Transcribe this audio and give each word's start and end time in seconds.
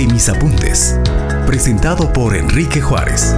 de 0.00 0.06
mis 0.06 0.30
apuntes, 0.30 0.98
presentado 1.46 2.10
por 2.10 2.34
Enrique 2.34 2.80
Juárez. 2.80 3.36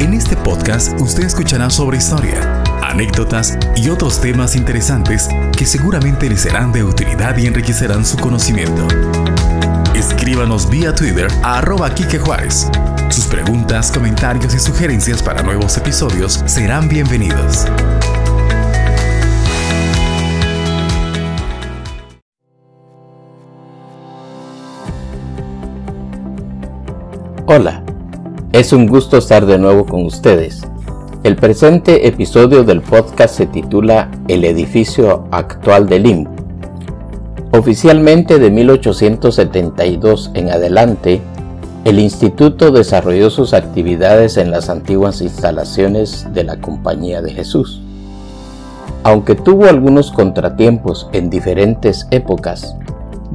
En 0.00 0.14
este 0.14 0.34
podcast 0.34 0.98
usted 0.98 1.24
escuchará 1.24 1.68
sobre 1.68 1.98
historia, 1.98 2.62
anécdotas 2.82 3.58
y 3.76 3.90
otros 3.90 4.18
temas 4.18 4.56
interesantes 4.56 5.28
que 5.54 5.66
seguramente 5.66 6.30
le 6.30 6.38
serán 6.38 6.72
de 6.72 6.84
utilidad 6.84 7.36
y 7.36 7.48
enriquecerán 7.48 8.06
su 8.06 8.16
conocimiento. 8.16 8.88
Escríbanos 9.94 10.70
vía 10.70 10.94
Twitter 10.94 11.28
a 11.42 11.58
arroba 11.58 11.90
Juárez. 12.24 12.70
Sus 13.10 13.26
preguntas, 13.26 13.92
comentarios 13.92 14.54
y 14.54 14.58
sugerencias 14.58 15.22
para 15.22 15.42
nuevos 15.42 15.76
episodios 15.76 16.42
serán 16.46 16.88
bienvenidos. 16.88 17.66
Hola, 27.48 27.84
es 28.50 28.72
un 28.72 28.88
gusto 28.88 29.16
estar 29.18 29.46
de 29.46 29.56
nuevo 29.56 29.86
con 29.86 30.04
ustedes. 30.04 30.62
El 31.22 31.36
presente 31.36 32.08
episodio 32.08 32.64
del 32.64 32.82
podcast 32.82 33.36
se 33.36 33.46
titula 33.46 34.10
El 34.26 34.44
edificio 34.44 35.28
actual 35.30 35.88
del 35.88 36.06
IM. 36.06 36.26
Oficialmente 37.52 38.40
de 38.40 38.50
1872 38.50 40.32
en 40.34 40.50
adelante, 40.50 41.20
el 41.84 42.00
instituto 42.00 42.72
desarrolló 42.72 43.30
sus 43.30 43.54
actividades 43.54 44.38
en 44.38 44.50
las 44.50 44.68
antiguas 44.68 45.22
instalaciones 45.22 46.26
de 46.34 46.42
la 46.42 46.60
Compañía 46.60 47.22
de 47.22 47.32
Jesús. 47.32 47.80
Aunque 49.04 49.36
tuvo 49.36 49.66
algunos 49.66 50.10
contratiempos 50.10 51.08
en 51.12 51.30
diferentes 51.30 52.08
épocas, 52.10 52.74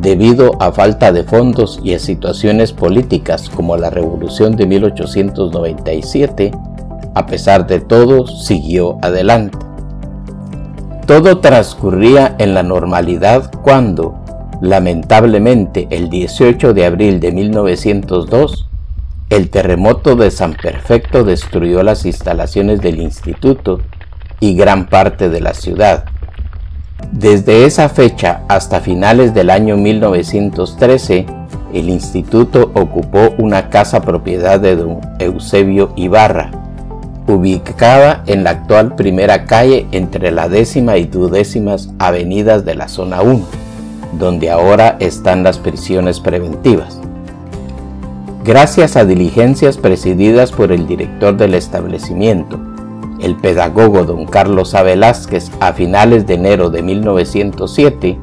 debido 0.02 0.60
a 0.60 0.72
falta 0.72 1.12
de 1.12 1.23
fondos 1.23 1.80
y 1.84 1.94
a 1.94 1.99
situaciones 1.99 2.74
políticas 2.74 3.49
como 3.49 3.77
la 3.77 3.91
Revolución 3.91 4.55
de 4.55 4.66
1897, 4.66 6.52
a 7.13 7.26
pesar 7.27 7.68
de 7.68 7.80
todo, 7.80 8.26
siguió 8.26 8.98
adelante. 9.04 9.60
Todo 11.05 11.40
transcurría 11.40 12.35
en 12.40 12.55
la 12.55 12.63
normalidad 12.63 13.52
cuando, 13.62 14.18
lamentablemente, 14.62 15.88
el 15.91 16.10
18 16.10 16.74
de 16.74 16.86
abril 16.86 17.20
de 17.20 17.32
1902, 17.32 18.68
el 19.30 19.49
terremoto 19.49 20.15
de 20.15 20.32
San 20.32 20.54
Perfecto 20.54 21.24
destruyó 21.24 21.84
las 21.84 22.05
instalaciones 22.05 22.82
del 22.82 22.99
instituto 22.99 23.82
y 24.40 24.55
gran 24.55 24.88
parte 24.88 25.30
de 25.30 25.41
la 25.41 25.54
ciudad 25.54 26.05
desde 27.12 27.65
esa 27.65 27.90
fecha 27.90 28.43
hasta 28.48 28.79
finales 28.79 29.34
del 29.34 29.49
año 29.49 29.76
1913, 29.76 31.26
el 31.73 31.90
instituto 31.90 32.71
ocupó 32.73 33.34
una 33.37 33.70
casa 33.70 34.01
propiedad 34.01 34.59
de 34.59 34.77
don 34.77 35.01
Eusebio 35.20 35.91
Ibarra, 35.98 36.51
ubicada 37.27 38.23
en 38.27 38.45
la 38.45 38.51
actual 38.51 38.95
primera 38.95 39.45
calle 39.45 39.87
entre 39.91 40.31
la 40.31 40.48
décima 40.48 40.98
y 40.98 41.05
duodécimas 41.05 41.90
avenidas 41.99 42.63
de 42.63 42.76
la 42.76 42.87
zona 42.87 43.21
1, 43.21 43.46
donde 44.18 44.49
ahora 44.49 44.96
están 44.99 45.43
las 45.43 45.57
prisiones 45.57 46.21
preventivas. 46.21 46.99
Gracias 48.46 48.96
a 48.96 49.03
diligencias 49.03 49.77
presididas 49.77 50.51
por 50.51 50.71
el 50.71 50.87
director 50.87 51.35
del 51.35 51.55
establecimiento, 51.55 52.71
el 53.22 53.36
pedagogo 53.36 54.04
don 54.04 54.26
Carlos 54.26 54.76
A. 54.76 54.84
Velázquez 54.84 55.52
a 55.60 55.74
finales 55.74 56.27
de 56.27 56.34
enero 56.36 56.70
de 56.70 56.82
1907, 56.82 58.18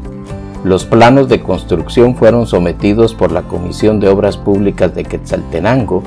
los 0.65 0.85
planos 0.85 1.29
de 1.29 1.41
construcción 1.41 2.17
fueron 2.17 2.47
sometidos 2.47 3.15
por 3.15 3.31
la 3.31 3.43
Comisión 3.43 4.01
de 4.01 4.09
Obras 4.09 4.37
Públicas 4.37 4.95
de 4.95 5.05
Quetzaltenango 5.05 6.03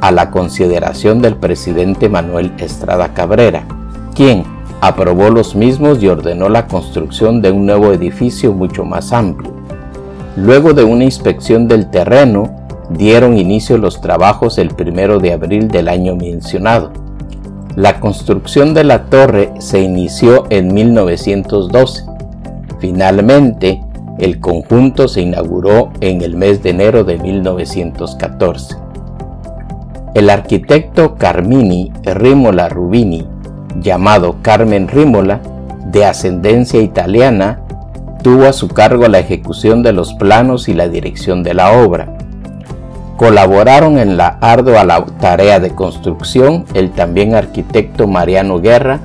a 0.00 0.12
la 0.12 0.30
consideración 0.30 1.20
del 1.20 1.36
presidente 1.36 2.08
Manuel 2.08 2.52
Estrada 2.58 3.12
Cabrera, 3.12 3.64
quien 4.14 4.44
aprobó 4.80 5.30
los 5.30 5.56
mismos 5.56 6.02
y 6.02 6.08
ordenó 6.08 6.48
la 6.48 6.68
construcción 6.68 7.42
de 7.42 7.50
un 7.50 7.66
nuevo 7.66 7.92
edificio 7.92 8.52
mucho 8.52 8.84
más 8.84 9.12
amplio. 9.12 9.52
Luego 10.36 10.72
de 10.72 10.84
una 10.84 11.02
inspección 11.02 11.66
del 11.66 11.90
terreno, 11.90 12.54
dieron 12.90 13.36
inicio 13.36 13.76
los 13.76 14.00
trabajos 14.00 14.58
el 14.58 14.68
primero 14.68 15.18
de 15.18 15.32
abril 15.32 15.68
del 15.68 15.88
año 15.88 16.14
mencionado. 16.14 17.07
La 17.76 18.00
construcción 18.00 18.74
de 18.74 18.84
la 18.84 19.04
torre 19.04 19.52
se 19.58 19.80
inició 19.80 20.46
en 20.50 20.74
1912. 20.74 22.04
Finalmente, 22.80 23.80
el 24.18 24.40
conjunto 24.40 25.06
se 25.06 25.20
inauguró 25.20 25.92
en 26.00 26.22
el 26.22 26.36
mes 26.36 26.62
de 26.62 26.70
enero 26.70 27.04
de 27.04 27.18
1914. 27.18 28.76
El 30.14 30.30
arquitecto 30.30 31.14
Carmini 31.14 31.92
Rimola 32.02 32.68
Rubini, 32.68 33.26
llamado 33.80 34.36
Carmen 34.42 34.88
Rimola, 34.88 35.40
de 35.86 36.04
ascendencia 36.04 36.80
italiana, 36.80 37.60
tuvo 38.22 38.46
a 38.46 38.52
su 38.52 38.68
cargo 38.68 39.06
la 39.06 39.20
ejecución 39.20 39.84
de 39.84 39.92
los 39.92 40.14
planos 40.14 40.68
y 40.68 40.74
la 40.74 40.88
dirección 40.88 41.44
de 41.44 41.54
la 41.54 41.80
obra. 41.80 42.17
Colaboraron 43.18 43.98
en 43.98 44.16
la 44.16 44.38
ardua 44.40 45.04
tarea 45.18 45.58
de 45.58 45.74
construcción 45.74 46.66
el 46.72 46.92
también 46.92 47.34
arquitecto 47.34 48.06
Mariano 48.06 48.60
Guerra 48.60 49.00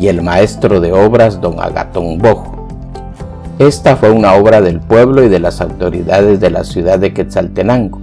y 0.00 0.08
el 0.08 0.22
maestro 0.22 0.80
de 0.80 0.94
obras 0.94 1.42
don 1.42 1.60
Agatón 1.60 2.16
Bojo. 2.16 2.66
Esta 3.58 3.96
fue 3.96 4.10
una 4.10 4.32
obra 4.32 4.62
del 4.62 4.80
pueblo 4.80 5.22
y 5.22 5.28
de 5.28 5.38
las 5.38 5.60
autoridades 5.60 6.40
de 6.40 6.48
la 6.48 6.64
ciudad 6.64 6.98
de 6.98 7.12
Quetzaltenango, 7.12 8.00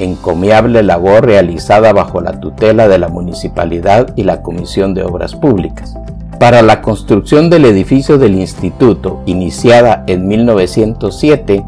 encomiable 0.00 0.82
labor 0.82 1.24
realizada 1.24 1.92
bajo 1.92 2.20
la 2.20 2.40
tutela 2.40 2.88
de 2.88 2.98
la 2.98 3.06
municipalidad 3.06 4.12
y 4.16 4.24
la 4.24 4.42
Comisión 4.42 4.92
de 4.92 5.04
Obras 5.04 5.36
Públicas. 5.36 5.94
Para 6.40 6.62
la 6.62 6.82
construcción 6.82 7.48
del 7.48 7.64
edificio 7.64 8.18
del 8.18 8.34
instituto, 8.34 9.22
iniciada 9.24 10.02
en 10.08 10.26
1907, 10.26 11.64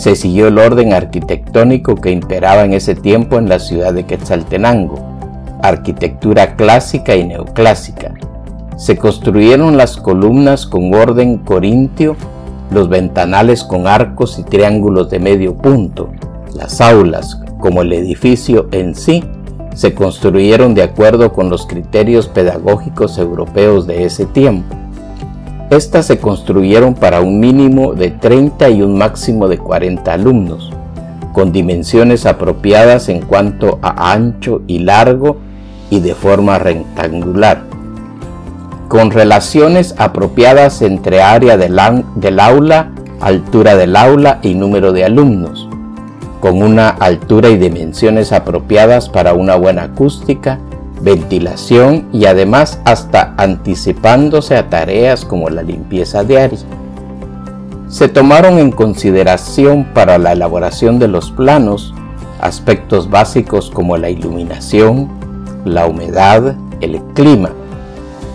se 0.00 0.16
siguió 0.16 0.48
el 0.48 0.56
orden 0.56 0.94
arquitectónico 0.94 1.94
que 1.94 2.10
imperaba 2.10 2.64
en 2.64 2.72
ese 2.72 2.94
tiempo 2.94 3.36
en 3.36 3.50
la 3.50 3.58
ciudad 3.58 3.92
de 3.92 4.06
Quetzaltenango, 4.06 4.98
arquitectura 5.62 6.56
clásica 6.56 7.16
y 7.16 7.26
neoclásica. 7.26 8.14
Se 8.78 8.96
construyeron 8.96 9.76
las 9.76 9.98
columnas 9.98 10.64
con 10.64 10.94
orden 10.94 11.36
corintio, 11.36 12.16
los 12.70 12.88
ventanales 12.88 13.62
con 13.62 13.86
arcos 13.86 14.38
y 14.38 14.42
triángulos 14.42 15.10
de 15.10 15.18
medio 15.18 15.54
punto, 15.54 16.08
las 16.54 16.80
aulas, 16.80 17.38
como 17.58 17.82
el 17.82 17.92
edificio 17.92 18.68
en 18.72 18.94
sí, 18.94 19.22
se 19.74 19.92
construyeron 19.92 20.72
de 20.72 20.82
acuerdo 20.82 21.34
con 21.34 21.50
los 21.50 21.66
criterios 21.66 22.26
pedagógicos 22.26 23.18
europeos 23.18 23.86
de 23.86 24.04
ese 24.04 24.24
tiempo. 24.24 24.79
Estas 25.70 26.06
se 26.06 26.18
construyeron 26.18 26.94
para 26.94 27.20
un 27.20 27.38
mínimo 27.38 27.94
de 27.94 28.10
30 28.10 28.70
y 28.70 28.82
un 28.82 28.98
máximo 28.98 29.46
de 29.46 29.56
40 29.58 30.12
alumnos, 30.12 30.72
con 31.32 31.52
dimensiones 31.52 32.26
apropiadas 32.26 33.08
en 33.08 33.20
cuanto 33.20 33.78
a 33.80 34.12
ancho 34.12 34.62
y 34.66 34.80
largo 34.80 35.36
y 35.88 36.00
de 36.00 36.16
forma 36.16 36.58
rectangular, 36.58 37.62
con 38.88 39.12
relaciones 39.12 39.94
apropiadas 39.96 40.82
entre 40.82 41.22
área 41.22 41.56
del, 41.56 41.78
del 42.16 42.40
aula, 42.40 42.90
altura 43.20 43.76
del 43.76 43.94
aula 43.94 44.40
y 44.42 44.54
número 44.54 44.92
de 44.92 45.04
alumnos, 45.04 45.68
con 46.40 46.62
una 46.62 46.88
altura 46.88 47.48
y 47.48 47.56
dimensiones 47.56 48.32
apropiadas 48.32 49.08
para 49.08 49.34
una 49.34 49.54
buena 49.54 49.84
acústica, 49.84 50.58
ventilación 51.02 52.08
y 52.12 52.26
además 52.26 52.80
hasta 52.84 53.34
anticipándose 53.36 54.56
a 54.56 54.68
tareas 54.68 55.24
como 55.24 55.48
la 55.50 55.62
limpieza 55.62 56.24
diaria. 56.24 56.58
Se 57.88 58.08
tomaron 58.08 58.58
en 58.58 58.70
consideración 58.70 59.84
para 59.94 60.18
la 60.18 60.32
elaboración 60.32 60.98
de 60.98 61.08
los 61.08 61.30
planos 61.32 61.92
aspectos 62.40 63.10
básicos 63.10 63.70
como 63.70 63.96
la 63.96 64.10
iluminación, 64.10 65.08
la 65.64 65.86
humedad, 65.86 66.54
el 66.80 67.00
clima. 67.14 67.50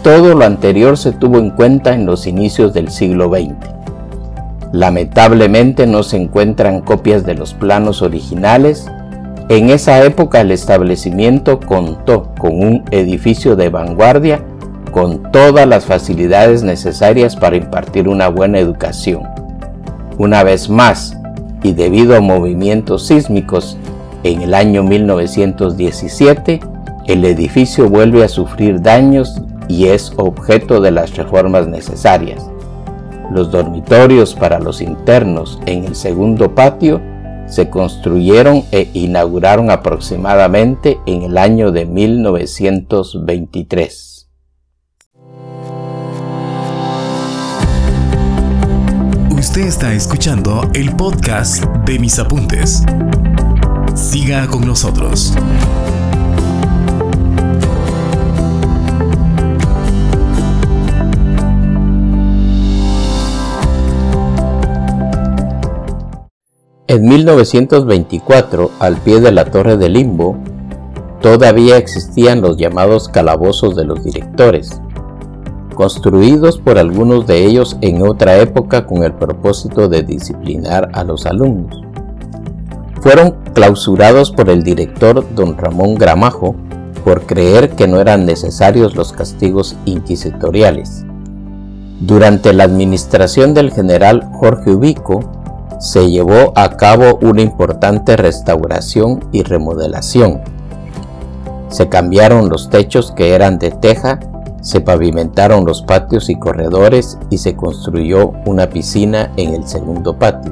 Todo 0.03 0.35
lo 0.35 0.45
anterior 0.45 0.97
se 0.97 1.11
tuvo 1.13 1.39
en 1.39 1.49
cuenta 1.51 1.93
en 1.93 2.05
los 2.05 2.27
inicios 2.27 2.73
del 2.73 2.89
siglo 2.89 3.29
XX. 3.29 3.55
Lamentablemente 4.71 5.87
no 5.87 6.03
se 6.03 6.17
encuentran 6.17 6.81
copias 6.81 7.25
de 7.25 7.33
los 7.33 7.53
planos 7.53 8.01
originales 8.01 8.91
en 9.49 9.69
esa 9.69 10.03
época 10.03 10.41
el 10.41 10.51
establecimiento 10.51 11.59
contó 11.59 12.31
con 12.39 12.63
un 12.63 12.83
edificio 12.91 13.55
de 13.55 13.69
vanguardia 13.69 14.43
con 14.91 15.31
todas 15.31 15.67
las 15.67 15.85
facilidades 15.85 16.63
necesarias 16.63 17.35
para 17.35 17.57
impartir 17.57 18.07
una 18.07 18.29
buena 18.29 18.59
educación. 18.59 19.23
Una 20.17 20.43
vez 20.43 20.69
más, 20.69 21.17
y 21.63 21.73
debido 21.73 22.15
a 22.15 22.21
movimientos 22.21 23.07
sísmicos, 23.07 23.77
en 24.23 24.41
el 24.41 24.53
año 24.53 24.83
1917 24.83 26.61
el 27.07 27.25
edificio 27.25 27.89
vuelve 27.89 28.23
a 28.23 28.29
sufrir 28.29 28.81
daños 28.81 29.41
y 29.67 29.87
es 29.87 30.13
objeto 30.17 30.81
de 30.81 30.91
las 30.91 31.15
reformas 31.15 31.67
necesarias. 31.67 32.49
Los 33.31 33.51
dormitorios 33.51 34.33
para 34.33 34.59
los 34.59 34.81
internos 34.81 35.59
en 35.65 35.83
el 35.83 35.95
segundo 35.95 36.55
patio 36.55 37.01
se 37.47 37.69
construyeron 37.69 38.65
e 38.71 38.89
inauguraron 38.93 39.71
aproximadamente 39.71 40.99
en 41.05 41.23
el 41.23 41.37
año 41.37 41.71
de 41.71 41.85
1923. 41.85 44.29
Usted 49.31 49.67
está 49.67 49.93
escuchando 49.93 50.69
el 50.73 50.95
podcast 50.95 51.63
de 51.85 51.99
mis 51.99 52.17
apuntes. 52.19 52.83
Siga 53.93 54.47
con 54.47 54.65
nosotros. 54.65 55.33
En 66.87 67.03
1924, 67.03 68.69
al 68.77 68.97
pie 68.97 69.19
de 69.19 69.31
la 69.31 69.45
Torre 69.45 69.75
de 69.75 69.89
Limbo, 69.89 70.37
todavía 71.19 71.77
existían 71.77 72.41
los 72.41 72.57
llamados 72.57 73.09
calabozos 73.09 73.75
de 73.75 73.85
los 73.85 74.03
directores, 74.03 74.83
construidos 75.73 76.59
por 76.59 76.77
algunos 76.77 77.25
de 77.25 77.43
ellos 77.43 77.75
en 77.81 78.03
otra 78.03 78.37
época 78.37 78.85
con 78.85 79.03
el 79.03 79.13
propósito 79.13 79.89
de 79.89 80.03
disciplinar 80.03 80.91
a 80.93 81.03
los 81.03 81.25
alumnos. 81.25 81.81
Fueron 83.01 83.33
clausurados 83.55 84.29
por 84.29 84.51
el 84.51 84.61
director 84.61 85.25
don 85.33 85.57
Ramón 85.57 85.95
Gramajo 85.95 86.55
por 87.03 87.25
creer 87.25 87.71
que 87.71 87.87
no 87.87 87.99
eran 87.99 88.27
necesarios 88.27 88.95
los 88.95 89.11
castigos 89.11 89.75
inquisitoriales. 89.85 91.03
Durante 91.99 92.53
la 92.53 92.65
administración 92.65 93.55
del 93.55 93.71
general 93.71 94.29
Jorge 94.33 94.69
Ubico, 94.69 95.34
se 95.79 96.09
llevó 96.09 96.53
a 96.55 96.77
cabo 96.77 97.19
una 97.21 97.41
importante 97.41 98.15
restauración 98.17 99.27
y 99.31 99.43
remodelación. 99.43 100.41
Se 101.69 101.89
cambiaron 101.89 102.49
los 102.49 102.69
techos 102.69 103.11
que 103.11 103.33
eran 103.33 103.59
de 103.59 103.71
teja 103.71 104.19
se 104.65 104.81
pavimentaron 104.81 105.63
los 105.63 105.83
patios 105.83 106.27
y 106.31 106.39
corredores 106.39 107.19
y 107.29 107.37
se 107.37 107.55
construyó 107.55 108.33
una 108.47 108.67
piscina 108.67 109.31
en 109.37 109.53
el 109.53 109.67
segundo 109.67 110.17
patio. 110.17 110.51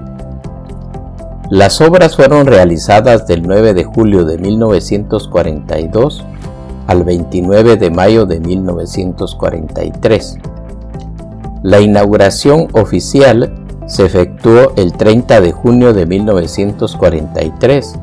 Las 1.50 1.82
obras 1.82 2.16
fueron 2.16 2.46
realizadas 2.46 3.26
del 3.26 3.42
9 3.42 3.74
de 3.74 3.84
julio 3.86 4.24
de 4.24 4.38
1942 4.38 6.24
al 6.86 7.04
29 7.04 7.76
de 7.78 7.90
mayo 7.90 8.28
de 8.28 8.40
1943. 8.40 10.38
La 11.64 11.82
inauguración 11.82 12.68
oficial 12.74 13.63
se 13.86 14.06
efectuó 14.06 14.74
el 14.76 14.94
30 14.94 15.42
de 15.42 15.52
junio 15.52 15.94
de 15.94 16.06
1943 16.06 17.94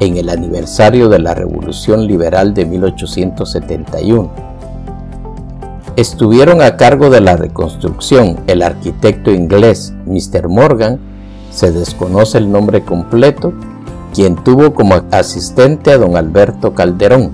en 0.00 0.16
el 0.16 0.28
aniversario 0.28 1.08
de 1.08 1.18
la 1.18 1.34
Revolución 1.34 2.06
Liberal 2.06 2.54
de 2.54 2.66
1871 2.66 4.46
Estuvieron 5.96 6.60
a 6.60 6.76
cargo 6.76 7.08
de 7.08 7.22
la 7.22 7.36
reconstrucción 7.36 8.36
el 8.48 8.60
arquitecto 8.60 9.30
inglés 9.30 9.94
Mr. 10.04 10.46
Morgan, 10.46 11.00
se 11.50 11.72
desconoce 11.72 12.36
el 12.36 12.52
nombre 12.52 12.82
completo, 12.82 13.54
quien 14.12 14.36
tuvo 14.36 14.74
como 14.74 14.96
asistente 15.10 15.92
a 15.92 15.96
don 15.96 16.18
Alberto 16.18 16.74
Calderón. 16.74 17.30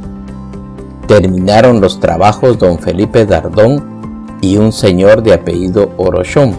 Terminaron 1.08 1.80
los 1.80 1.98
trabajos 1.98 2.60
don 2.60 2.78
Felipe 2.78 3.26
Dardón 3.26 4.38
y 4.40 4.58
un 4.58 4.70
señor 4.70 5.24
de 5.24 5.34
apellido 5.34 5.90
Orochón. 5.96 6.54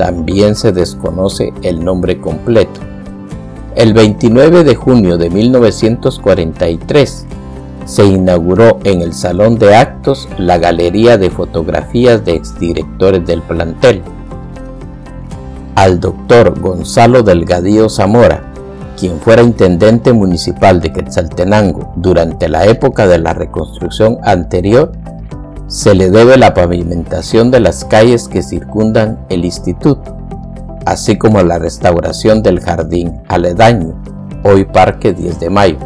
También 0.00 0.56
se 0.56 0.72
desconoce 0.72 1.52
el 1.60 1.84
nombre 1.84 2.22
completo. 2.22 2.80
El 3.76 3.92
29 3.92 4.64
de 4.64 4.74
junio 4.74 5.18
de 5.18 5.28
1943, 5.28 7.26
se 7.84 8.06
inauguró 8.06 8.78
en 8.84 9.02
el 9.02 9.12
Salón 9.12 9.58
de 9.58 9.76
Actos 9.76 10.26
la 10.38 10.56
galería 10.56 11.18
de 11.18 11.28
fotografías 11.28 12.24
de 12.24 12.32
exdirectores 12.32 13.26
del 13.26 13.42
plantel. 13.42 14.00
Al 15.74 16.00
doctor 16.00 16.58
Gonzalo 16.58 17.22
Delgadillo 17.22 17.90
Zamora, 17.90 18.54
quien 18.98 19.20
fuera 19.20 19.42
intendente 19.42 20.14
municipal 20.14 20.80
de 20.80 20.94
Quetzaltenango 20.94 21.92
durante 21.96 22.48
la 22.48 22.64
época 22.64 23.06
de 23.06 23.18
la 23.18 23.34
reconstrucción 23.34 24.16
anterior, 24.22 24.92
se 25.70 25.94
le 25.94 26.10
debe 26.10 26.36
la 26.36 26.52
pavimentación 26.52 27.52
de 27.52 27.60
las 27.60 27.84
calles 27.84 28.26
que 28.26 28.42
circundan 28.42 29.24
el 29.28 29.44
instituto, 29.44 30.16
así 30.84 31.16
como 31.16 31.40
la 31.42 31.60
restauración 31.60 32.42
del 32.42 32.58
jardín 32.58 33.20
aledaño, 33.28 33.94
hoy 34.42 34.64
Parque 34.64 35.12
10 35.12 35.38
de 35.38 35.48
Mayo. 35.48 35.78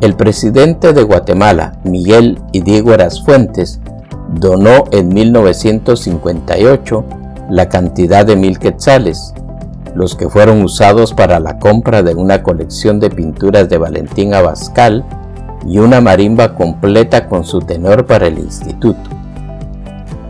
El 0.00 0.16
presidente 0.16 0.92
de 0.92 1.04
Guatemala, 1.04 1.74
Miguel 1.84 2.40
y 2.50 2.62
Diego 2.62 2.94
Fuentes, 3.24 3.78
donó 4.34 4.84
en 4.90 5.10
1958 5.10 7.04
la 7.50 7.68
cantidad 7.68 8.26
de 8.26 8.34
mil 8.34 8.58
quetzales, 8.58 9.32
los 9.94 10.16
que 10.16 10.28
fueron 10.28 10.64
usados 10.64 11.14
para 11.14 11.38
la 11.38 11.60
compra 11.60 12.02
de 12.02 12.16
una 12.16 12.42
colección 12.42 12.98
de 12.98 13.10
pinturas 13.10 13.68
de 13.68 13.78
Valentín 13.78 14.34
Abascal 14.34 15.04
y 15.66 15.78
una 15.78 16.00
marimba 16.00 16.54
completa 16.54 17.28
con 17.28 17.44
su 17.44 17.60
tenor 17.60 18.06
para 18.06 18.26
el 18.26 18.38
instituto. 18.38 19.10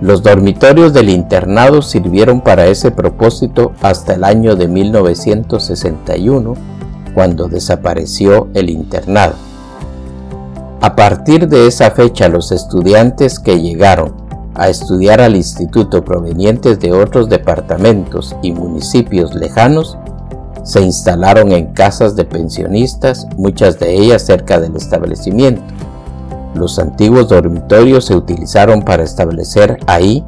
Los 0.00 0.22
dormitorios 0.22 0.94
del 0.94 1.10
internado 1.10 1.82
sirvieron 1.82 2.40
para 2.40 2.66
ese 2.66 2.90
propósito 2.90 3.72
hasta 3.82 4.14
el 4.14 4.24
año 4.24 4.56
de 4.56 4.66
1961, 4.66 6.54
cuando 7.14 7.48
desapareció 7.48 8.48
el 8.54 8.70
internado. 8.70 9.34
A 10.80 10.96
partir 10.96 11.48
de 11.48 11.66
esa 11.66 11.90
fecha 11.90 12.28
los 12.28 12.50
estudiantes 12.52 13.38
que 13.38 13.60
llegaron 13.60 14.14
a 14.54 14.70
estudiar 14.70 15.20
al 15.20 15.36
instituto 15.36 16.04
provenientes 16.04 16.80
de 16.80 16.92
otros 16.92 17.28
departamentos 17.28 18.34
y 18.42 18.52
municipios 18.52 19.34
lejanos 19.34 19.98
se 20.62 20.80
instalaron 20.82 21.52
en 21.52 21.72
casas 21.72 22.16
de 22.16 22.24
pensionistas, 22.24 23.26
muchas 23.36 23.78
de 23.78 23.94
ellas 23.94 24.22
cerca 24.22 24.60
del 24.60 24.76
establecimiento. 24.76 25.62
Los 26.54 26.78
antiguos 26.78 27.28
dormitorios 27.28 28.06
se 28.06 28.16
utilizaron 28.16 28.82
para 28.82 29.02
establecer 29.02 29.78
ahí 29.86 30.24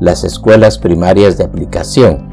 las 0.00 0.24
escuelas 0.24 0.78
primarias 0.78 1.38
de 1.38 1.44
aplicación. 1.44 2.28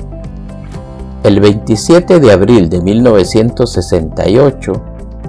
El 1.24 1.40
27 1.40 2.19
de 2.19 2.31
abril 2.31 2.69
de 2.69 2.81
1968, 2.81 4.74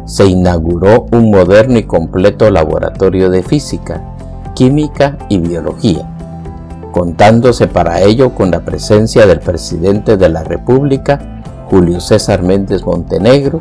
se 0.05 0.27
inauguró 0.27 1.07
un 1.13 1.31
moderno 1.31 1.79
y 1.79 1.85
completo 1.85 2.51
laboratorio 2.51 3.31
de 3.31 3.43
física, 3.43 4.03
química 4.55 5.17
y 5.29 5.39
biología, 5.39 6.09
contándose 6.93 7.67
para 7.69 8.01
ello 8.03 8.35
con 8.35 8.51
la 8.51 8.65
presencia 8.65 9.27
del 9.27 9.41
presidente 9.41 10.17
de 10.17 10.29
la 10.29 10.45
República, 10.45 11.43
Julio 11.75 11.99
César 11.99 12.45
Méndez 12.45 12.87
Montenegro, 12.87 13.61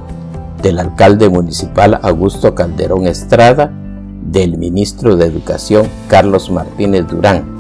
del 0.62 0.78
alcalde 0.78 1.30
municipal 1.30 2.00
Augusto 2.04 2.54
Calderón 2.54 3.08
Estrada, 3.08 3.74
del 4.22 4.60
ministro 4.60 5.16
de 5.18 5.26
Educación 5.26 5.88
Carlos 6.10 6.52
Martínez 6.52 7.08
Durán, 7.08 7.58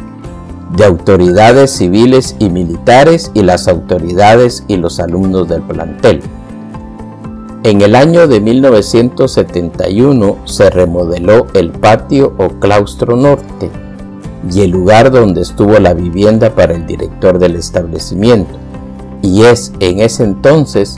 de 0.77 0.85
autoridades 0.85 1.71
civiles 1.71 2.35
y 2.37 2.51
militares 2.51 3.31
y 3.33 3.41
las 3.41 3.67
autoridades 3.67 4.63
y 4.67 4.77
los 4.77 4.99
alumnos 4.99 5.49
del 5.49 5.63
plantel. 5.63 6.21
En 7.63 7.81
el 7.81 7.95
año 7.95 8.27
de 8.27 8.39
1971 8.39 10.37
se 10.45 10.69
remodeló 10.69 11.47
el 11.55 11.71
patio 11.71 12.31
o 12.37 12.49
claustro 12.59 13.15
norte 13.15 13.71
y 14.53 14.61
el 14.61 14.69
lugar 14.69 15.09
donde 15.09 15.41
estuvo 15.41 15.79
la 15.79 15.95
vivienda 15.95 16.53
para 16.53 16.75
el 16.75 16.85
director 16.85 17.39
del 17.39 17.55
establecimiento, 17.55 18.59
y 19.23 19.43
es 19.45 19.71
en 19.79 20.01
ese 20.01 20.23
entonces 20.23 20.97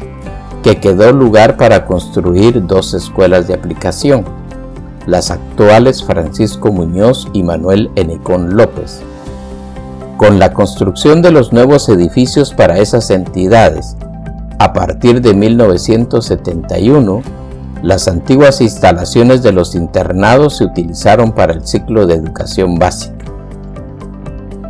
que 0.63 0.79
quedó 0.79 1.13
lugar 1.13 1.57
para 1.57 1.85
construir 1.85 2.65
dos 2.65 2.93
escuelas 2.95 3.47
de 3.47 3.53
aplicación, 3.53 4.25
las 5.05 5.29
actuales 5.29 6.03
Francisco 6.03 6.71
Muñoz 6.71 7.27
y 7.33 7.43
Manuel 7.43 7.91
Enecón 7.95 8.57
López. 8.57 9.01
Con 10.17 10.39
la 10.39 10.53
construcción 10.53 11.21
de 11.21 11.31
los 11.31 11.53
nuevos 11.53 11.87
edificios 11.87 12.51
para 12.51 12.79
esas 12.79 13.11
entidades 13.11 13.95
a 14.57 14.73
partir 14.73 15.21
de 15.21 15.35
1971, 15.35 17.21
las 17.83 18.07
antiguas 18.07 18.59
instalaciones 18.61 19.43
de 19.43 19.51
los 19.51 19.75
internados 19.75 20.57
se 20.57 20.63
utilizaron 20.63 21.33
para 21.33 21.53
el 21.53 21.67
ciclo 21.67 22.07
de 22.07 22.15
educación 22.15 22.79
básica. 22.79 23.13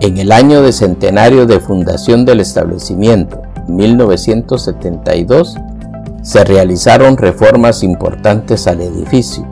En 0.02 0.18
el 0.18 0.34
año 0.34 0.62
de 0.62 0.74
centenario 0.74 1.46
de 1.46 1.62
fundación 1.62 2.26
del 2.26 2.42
establecimiento, 2.42 3.45
1972, 3.68 5.56
se 6.22 6.44
realizaron 6.44 7.18
reformas 7.18 7.84
importantes 7.84 8.68
al 8.68 8.82
edificio. 8.82 9.48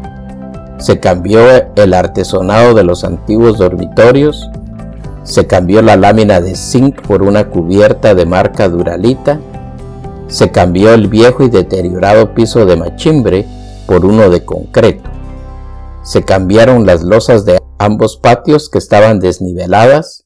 Se 0.79 1.00
cambió 1.00 1.41
el 1.75 1.93
artesonado 1.93 2.74
de 2.74 2.84
los 2.84 3.03
antiguos 3.03 3.58
dormitorios, 3.58 4.50
se 5.24 5.48
cambió 5.48 5.82
la 5.82 5.96
lámina 5.96 6.41
de 6.41 6.55
zinc 6.55 7.01
por 7.01 7.24
una 7.24 7.50
cubierta 7.50 8.13
de 8.15 8.25
marca 8.25 8.67
Duralita 8.67 9.39
se 10.34 10.50
cambió 10.50 10.96
el 10.96 11.10
viejo 11.10 11.43
y 11.43 11.50
deteriorado 11.50 12.34
piso 12.34 12.65
de 12.65 12.75
machimbre 12.75 13.46
por 13.86 14.03
uno 14.03 14.32
de 14.32 14.43
concreto. 14.43 15.08
Se 16.03 16.24
cambiaron 16.24 16.88
las 16.88 17.03
losas 17.03 17.46
de 17.46 17.62
ambos 17.77 18.17
patios 18.17 18.67
que 18.67 18.79
estaban 18.79 19.20
desniveladas. 19.20 20.23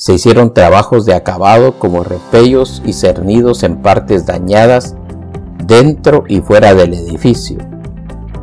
Se 0.00 0.14
hicieron 0.14 0.54
trabajos 0.54 1.04
de 1.04 1.12
acabado 1.12 1.78
como 1.78 2.02
repellos 2.02 2.80
y 2.86 2.94
cernidos 2.94 3.62
en 3.64 3.82
partes 3.82 4.24
dañadas 4.24 4.96
dentro 5.66 6.24
y 6.26 6.40
fuera 6.40 6.72
del 6.72 6.94
edificio. 6.94 7.58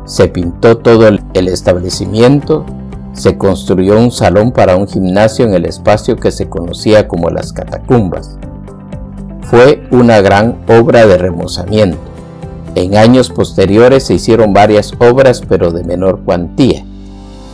Se 0.04 0.28
pintó 0.28 0.78
todo 0.78 1.08
el 1.08 1.48
establecimiento, 1.48 2.64
se 3.12 3.36
construyó 3.36 3.98
un 3.98 4.12
salón 4.12 4.52
para 4.52 4.76
un 4.76 4.86
gimnasio 4.86 5.46
en 5.46 5.54
el 5.54 5.64
espacio 5.64 6.14
que 6.14 6.30
se 6.30 6.48
conocía 6.48 7.08
como 7.08 7.28
las 7.28 7.52
catacumbas. 7.52 8.38
Fue 9.50 9.82
una 9.90 10.20
gran 10.20 10.58
obra 10.68 11.08
de 11.08 11.18
remozamiento. 11.18 11.98
En 12.76 12.96
años 12.96 13.30
posteriores 13.30 14.04
se 14.04 14.14
hicieron 14.14 14.52
varias 14.52 14.92
obras 15.00 15.42
pero 15.48 15.72
de 15.72 15.82
menor 15.82 16.20
cuantía. 16.20 16.84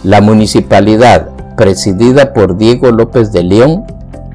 La 0.03 0.21
municipalidad, 0.21 1.31
presidida 1.57 2.33
por 2.33 2.57
Diego 2.57 2.91
López 2.91 3.33
de 3.33 3.43
León, 3.43 3.85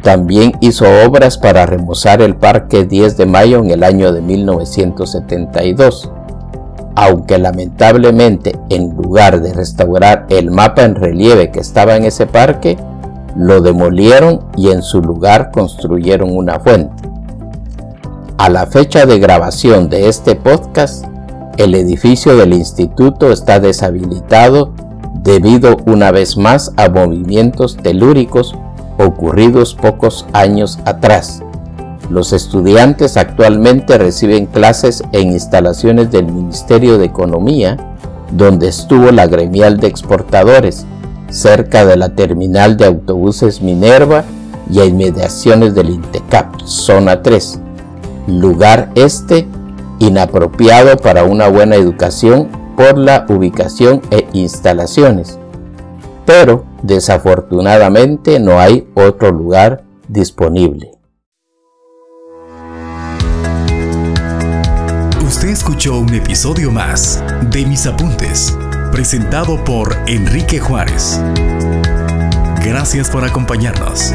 también 0.02 0.54
hizo 0.62 0.86
obras 1.06 1.38
para 1.38 1.66
remozar 1.66 2.22
el 2.22 2.36
Parque 2.36 2.86
10 2.86 3.18
de 3.18 3.26
Mayo 3.26 3.60
en 3.60 3.72
el 3.72 3.84
año 3.84 4.14
de 4.14 4.22
1972 4.22 6.12
aunque 7.02 7.38
lamentablemente 7.38 8.60
en 8.68 8.90
lugar 8.90 9.42
de 9.42 9.54
restaurar 9.54 10.26
el 10.28 10.52
mapa 10.52 10.84
en 10.84 10.96
relieve 10.96 11.50
que 11.50 11.62
estaba 11.62 11.96
en 11.96 12.04
ese 12.04 12.28
parque, 12.28 12.78
lo 13.38 13.62
demolieron 13.62 14.42
y 14.58 14.72
en 14.72 14.82
su 14.82 15.02
lugar 15.02 15.50
construyeron 15.52 16.36
una 16.36 16.60
fuente. 16.60 17.10
A 18.38 18.50
la 18.50 18.66
fecha 18.66 19.06
de 19.06 19.18
grabación 19.18 19.88
de 19.88 20.10
este 20.10 20.36
podcast, 20.36 21.06
el 21.56 21.74
edificio 21.74 22.36
del 22.36 22.52
instituto 22.52 23.32
está 23.32 23.62
deshabilitado 23.62 24.74
debido 25.24 25.78
una 25.86 26.12
vez 26.12 26.38
más 26.38 26.72
a 26.78 26.90
movimientos 26.90 27.78
telúricos 27.78 28.56
ocurridos 28.98 29.76
pocos 29.76 30.26
años 30.34 30.80
atrás. 30.86 31.42
Los 32.10 32.34
estudiantes 32.34 33.18
actualmente 33.18 33.98
reciben 33.98 34.48
clases 34.48 35.04
en 35.12 35.32
instalaciones 35.32 36.12
del 36.12 36.26
Ministerio 36.26 36.98
de 36.98 37.06
Economía, 37.06 37.78
donde 38.32 38.68
estuvo 38.68 39.12
la 39.12 39.28
gremial 39.28 39.80
de 39.80 39.88
exportadores, 39.88 40.86
cerca 41.30 41.86
de 41.86 41.98
la 41.98 42.10
terminal 42.10 42.78
de 42.78 42.86
autobuses 42.86 43.62
Minerva 43.62 44.24
y 44.72 44.80
a 44.80 44.86
inmediaciones 44.86 45.76
del 45.76 45.92
INTECAP, 45.92 46.62
zona 46.64 47.22
3, 47.22 47.60
lugar 48.28 48.90
este 48.96 49.48
inapropiado 50.00 50.98
para 50.98 51.24
una 51.24 51.48
buena 51.48 51.76
educación 51.76 52.59
por 52.80 52.98
la 52.98 53.26
ubicación 53.28 54.02
e 54.10 54.26
instalaciones. 54.32 55.38
Pero 56.26 56.64
desafortunadamente 56.82 58.40
no 58.40 58.58
hay 58.58 58.88
otro 58.94 59.34
lugar 59.34 59.84
disponible. 60.08 60.92
Usted 65.28 65.50
escuchó 65.50 66.00
un 66.00 66.14
episodio 66.14 66.72
más 66.72 67.22
de 67.52 67.66
Mis 67.66 67.86
Apuntes, 67.86 68.58
presentado 68.94 69.62
por 69.66 69.98
Enrique 70.08 70.62
Juárez. 70.62 71.20
Gracias 72.64 73.10
por 73.10 73.26
acompañarnos. 73.26 74.14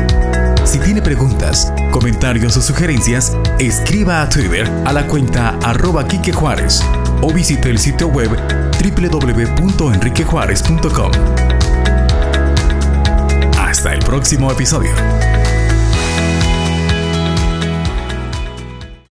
Si 0.64 0.78
tiene 0.78 1.02
preguntas, 1.02 1.70
comentarios 1.90 2.56
o 2.56 2.62
sugerencias, 2.62 3.36
escriba 3.58 4.22
a 4.22 4.28
Twitter 4.30 4.66
a 4.86 4.92
la 4.94 5.06
cuenta 5.06 5.58
arroba 5.62 6.08
Quique 6.08 6.32
Juárez 6.32 6.82
o 7.24 7.32
visite 7.32 7.70
el 7.70 7.78
sitio 7.78 8.08
web 8.08 8.28
www.enriquejuárez.com. 8.28 11.10
Hasta 13.58 13.94
el 13.94 14.00
próximo 14.00 14.52
episodio. 14.52 14.92